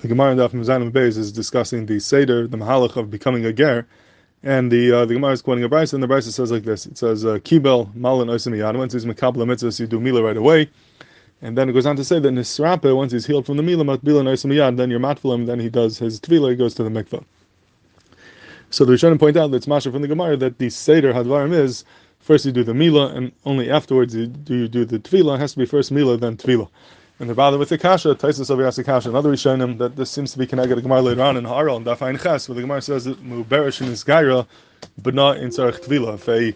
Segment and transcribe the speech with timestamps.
[0.00, 3.52] The Gemara in Daf Mizanim Beis is discussing the Seder, the Mahalach of becoming a
[3.52, 3.84] Ger,
[4.44, 6.86] and the uh, the Gemara is quoting a Brisa, and the Brisa says like this:
[6.86, 10.36] It says, uh, "Kibel malin oisim yad." Once he's mekabel mitzvahs, you do mila right
[10.36, 10.70] away,
[11.42, 13.82] and then it goes on to say that nisrape, once he's healed from the mila,
[13.82, 17.24] matbila oisim then you're matbilim, then he does his tvila, he goes to the mikvah.
[18.70, 21.52] So the Rishonim point out that it's masha from the Gemara that the Seder Hadvarim
[21.52, 21.84] is
[22.20, 25.36] first you do the Mila, and only afterwards you do, you do the Tvila.
[25.36, 26.68] It has to be first Mila, then Tvila.
[27.20, 30.30] And the bother with the Kasha, Taisus over the Kasha, another Rishonim, that this seems
[30.32, 32.80] to be connected to Gemara later on in Haral and Dafayin Ches, where the Gemara
[32.80, 36.14] says that Muberish in his but not in Tzarech Tvila.
[36.14, 36.54] If a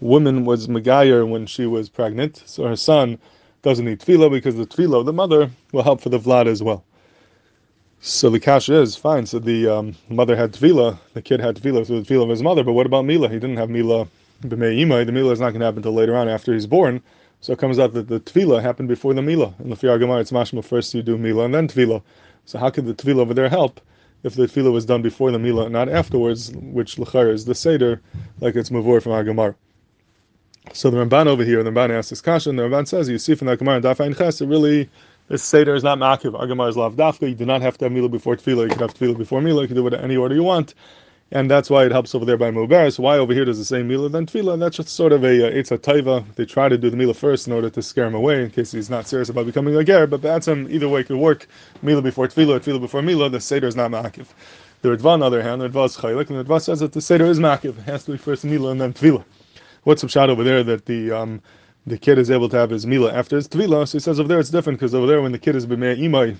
[0.00, 3.18] woman was Megayer when she was pregnant, so her son
[3.62, 6.84] doesn't need Tvila because the Tvila the mother will help for the Vlad as well.
[8.06, 9.24] So the kasha is fine.
[9.24, 12.42] So the um, mother had tvila, the kid had tvila through the tvila of his
[12.42, 12.62] mother.
[12.62, 13.30] But what about mila?
[13.30, 14.06] He didn't have mila
[14.42, 15.06] b'me'imai.
[15.06, 17.02] The mila is not going to happen until later on after he's born.
[17.44, 19.52] So it comes out that the tvila happened before the mila.
[19.58, 22.00] In the Gemara, it's mashma first you do mila and then tvila.
[22.46, 23.82] So how could the tvila over there help
[24.22, 27.54] if the tvila was done before the mila and not afterwards, which lechar is the
[27.54, 28.00] seder,
[28.40, 29.56] like it's mavur from Agamar.
[30.72, 32.56] So the Ramban over here, the Ramban asks this question.
[32.56, 34.88] The Ramban says, you see from that Gemara, Dafayin Ches, it really
[35.28, 36.32] this Seder is not Makiv.
[36.40, 37.28] Agamar is Lav Dafka.
[37.28, 38.62] You do not have to have Mila before Tvila.
[38.62, 39.60] You can have Tvila before Mila.
[39.60, 40.72] You can do it any order you want.
[41.32, 42.98] And that's why it helps over there by Mubaris.
[42.98, 44.58] Why over here does the same Mila then Tvila?
[44.58, 46.24] That's just sort of a, uh, it's a taiva.
[46.36, 48.72] They try to do the Mila first in order to scare him away in case
[48.72, 50.06] he's not serious about becoming a Ger.
[50.06, 50.68] But that's him.
[50.70, 51.48] Either way it could work.
[51.82, 53.28] Mila before Tvila, Tvila before Mila.
[53.30, 54.26] The Seder is not Makiv.
[54.82, 56.92] The Ritva, on the other hand, the Ritva is Chaylik, and the Ritva says that
[56.92, 57.78] the Seder is Makiv.
[57.78, 59.24] It has to be first Mila and then Tvila.
[59.84, 61.42] What's the shot over there that the um,
[61.86, 63.86] the kid is able to have his mila after his tvila.
[63.86, 65.98] So he says over there it's different because over there when the kid is b'mei
[65.98, 66.36] imai,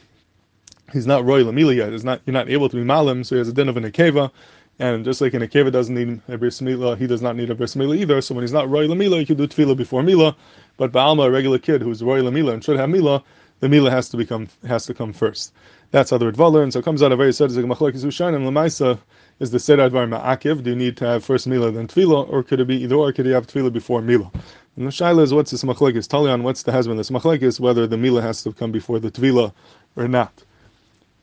[0.93, 1.93] he's not royal mila yet.
[1.93, 3.85] It's not you're not able to be malim, so he has a din of an
[3.85, 4.31] akeva.
[4.79, 7.55] And just like an akeva doesn't need a bris mila, he does not need a
[7.55, 8.21] bris mila either.
[8.21, 10.37] So when he's not royal mila, he can do tvila before mila.
[10.77, 13.23] But ba'alma, a regular kid who's royal mila and should have mila,
[13.61, 15.53] the mila has to become has to come first.
[15.93, 16.73] That's how the Ritva learns.
[16.75, 18.99] So it comes out of a very said is lemaisa
[19.41, 20.63] is the Seder Advar Ma'akiv?
[20.63, 23.13] Do you need to have first Mila then Tvila, or could it be either or?
[23.13, 24.31] Could you have Tvila before Mila?
[24.77, 26.09] And the Shaila is what's this Machlekes?
[26.09, 26.99] Talion, what's the husband?
[26.99, 29.53] This Machlekes, whether the Mila has to come before the Tvila
[29.97, 30.45] or not.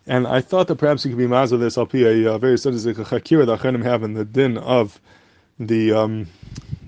[0.07, 2.97] And I thought that perhaps you could be mazah this al a uh, very like
[2.97, 5.00] a that Achanim have in the din of
[5.59, 6.28] the um,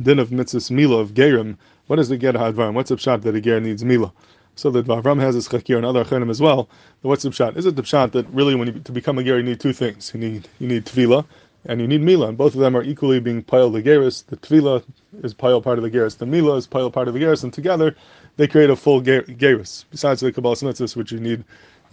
[0.01, 1.57] din of mitzvahs Mila of Gerim.
[1.87, 2.73] What is the Ger Hadvarim?
[2.73, 4.11] What's the shot that a Ger needs Mila?
[4.55, 6.69] So the Avram has this chakir and other achanim as well.
[7.01, 7.57] What's the pshat?
[7.57, 9.73] Is it the pshat that really, when you, to become a ger, you need two
[9.73, 10.11] things?
[10.13, 11.25] You need you need tvila
[11.65, 14.25] and you need mila, and both of them are equally being pile the geris.
[14.25, 14.83] The tvila
[15.23, 17.53] is pile part of the geris, the mila is pile part of the geris, and
[17.53, 17.95] together
[18.37, 19.85] they create a full geris.
[19.89, 21.43] Besides the kabbalah mitzvahs, which you need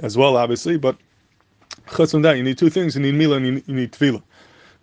[0.01, 0.97] as well, obviously, but
[2.01, 4.23] chutz from that, you need two things: you need mila and you need, tvila.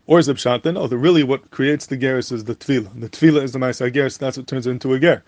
[0.06, 0.78] Or is pshat then?
[0.78, 3.00] Oh, the really what creates the geris is the tvila.
[3.00, 4.18] The tvila is the ma'aseh geris.
[4.18, 5.24] That's what turns it into a ger.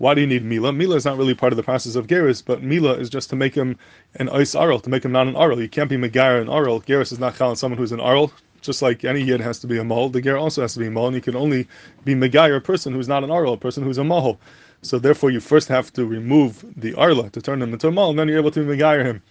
[0.00, 0.72] Why do you need Mila?
[0.72, 3.36] Mila is not really part of the process of Geras, but Mila is just to
[3.36, 3.76] make him
[4.14, 5.60] an Ice Aral, to make him not an Aral.
[5.60, 6.80] You can't be Megair an Aral.
[6.80, 8.32] Geras is not Chal someone who's an Aral.
[8.62, 10.86] Just like any Yid has to be a Mahal, the Ger also has to be
[10.86, 11.68] a Mahal, and you can only
[12.06, 14.40] be Megair, a person who's not an Aral, a person who's a Mahal.
[14.80, 18.08] So therefore, you first have to remove the Arla to turn him into a Mahal,
[18.08, 19.22] and then you're able to Megair him.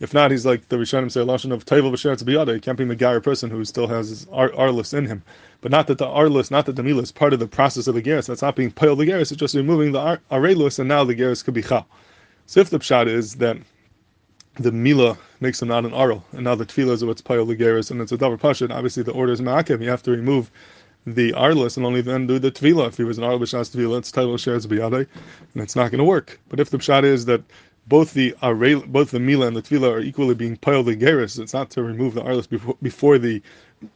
[0.00, 2.54] If not, he's like the Rishonim say, Lashon of Taival V'Sheretz B'yada.
[2.54, 5.22] He can't be Megair person who still has his ar- Arlis in him.
[5.64, 7.94] But not that the arlus, not that the mila is part of the process of
[7.94, 8.26] the geras.
[8.26, 9.32] That's not being pale the geras.
[9.32, 11.86] It's just removing the ar- arelus, and now the geras could be chal.
[12.44, 13.56] So if the pshat is that
[14.56, 17.56] the mila makes him not an arl, and now the tvila is what's pale the
[17.56, 18.70] geras, and it's a double pashut.
[18.70, 19.82] Obviously, the order is ma'akev.
[19.82, 20.50] You have to remove
[21.06, 22.88] the arlus and only then do the tvila.
[22.88, 25.06] If he was an arl b'shas tvila, it's title shares biyadei,
[25.54, 26.40] and it's not going to work.
[26.50, 27.42] But if the pshat is that
[27.86, 31.38] both the arel, both the mila and the tvila are equally being pile the geras,
[31.38, 33.42] it's not to remove the arlis before, before the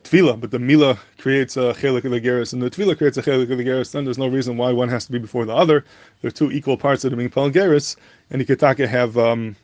[0.05, 3.23] tvila, but the mila creates a chelik of the geras, and the tvila creates a
[3.23, 3.93] chelik of the geras.
[3.93, 5.85] Then there's no reason why one has to be before the other.
[6.21, 7.97] They're two equal parts that are being pal geras,
[8.31, 9.57] and you could have um,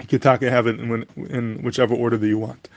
[0.00, 2.68] you could have it in, in whichever order that you want.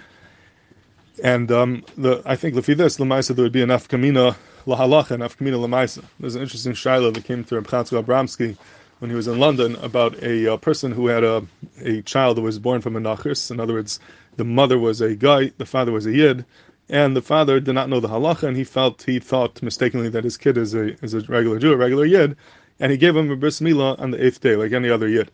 [1.23, 5.37] And um, the I think lefi this lemaisa there would be enough kamina lahalacha enough
[5.37, 6.03] kamina lemaisa.
[6.19, 8.57] There's an interesting shaila that came through Reb Abramsky
[8.99, 11.45] when he was in London about a, a, person who had a
[11.81, 13.51] a child that was born from a nachris.
[13.51, 13.99] In other words,
[14.37, 16.45] the mother was a guy, the father was a yid,
[16.89, 20.23] and the father did not know the halacha, and he felt he thought mistakenly that
[20.23, 22.35] his kid is a is a regular Jew, a regular yid,
[22.79, 25.31] and he gave him a bris milah on the eighth day, like any other yid.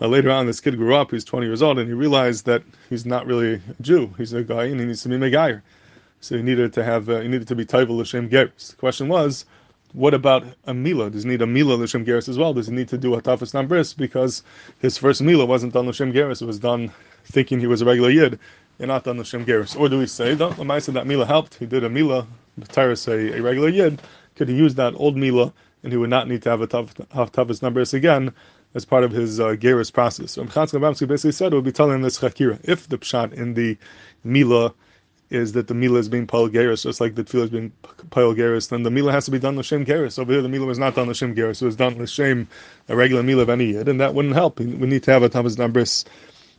[0.00, 2.62] Now later on, this kid grew up; he's 20 years old, and he realized that
[2.90, 5.62] he's not really a Jew; he's a guy, and he needs to be megayer.
[6.20, 8.28] So he needed to have uh, he needed to be taival l'shem.
[8.28, 9.46] The question was,
[9.96, 11.10] what about a mila?
[11.10, 12.52] Does he need a mila l'shem geris as well?
[12.52, 14.42] Does he need to do a tafas nambris because
[14.80, 16.92] his first mila wasn't done l'shem geris; it was done
[17.24, 18.38] thinking he was a regular yid
[18.78, 19.78] and not done the Shem Geras.
[19.78, 22.26] Or do we say, the Lamaisa that Mila helped, he did a Mila,
[22.68, 24.02] Tyrus, a, a regular yid,
[24.34, 25.52] could he use that old Mila
[25.82, 28.32] and he would not need to have a toughest numbers again
[28.74, 30.32] as part of his uh, Geras process.
[30.32, 32.58] So Abramsky basically said it would be telling this Chakira.
[32.64, 33.78] If the Pshat in the
[34.24, 34.74] Mila
[35.30, 37.72] is that the Mila is being Pal Geras, just like the Tvila is being
[38.10, 40.18] Pal Geras, then the Mila has to be done L'Shem Geras.
[40.18, 42.48] Over here, the Mila was not done L'Shem Geras, it was done L'Shem,
[42.88, 44.60] a regular Mila of any Yid, and that wouldn't help.
[44.60, 46.04] We need to have a Tavis Nabris.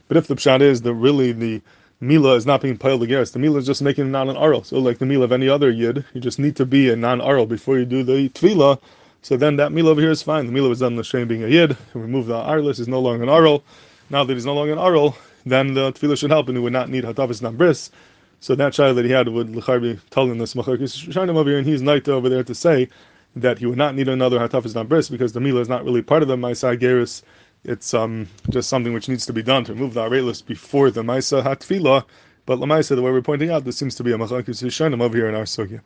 [0.07, 1.61] But if the Pshat is that really the
[1.99, 4.63] Mila is not being Pal Geras, the Mila is just making not an Aral.
[4.63, 7.21] So, like the Mila of any other Yid, you just need to be a non
[7.21, 8.79] Aral before you do the Tvila.
[9.21, 10.45] So then that Mila over here is fine.
[10.45, 13.23] The Mila was done L'Shem being a Yid, We remove the Arlis, is no longer
[13.23, 13.63] an Aral.
[14.09, 16.73] Now that he's no longer an Aral, then the Tvila should help and he would
[16.73, 17.89] not need Hatavas Nabris.
[18.39, 21.67] So that child that he had would Lecharbi telling this Macharkis Shainim over here, and
[21.67, 22.87] he's night over there to say
[23.35, 26.21] that he would not need another Hatafis Nabris because the Mila is not really part
[26.21, 27.23] of the Maisa Geris.
[27.63, 31.01] It's um, just something which needs to be done to remove the Arelis before the
[31.01, 32.05] Maisa Hatvila.
[32.45, 35.17] But Lamaisa, the way we're pointing out, this seems to be a Macharkis Shainim over
[35.17, 35.81] here in our Sugya.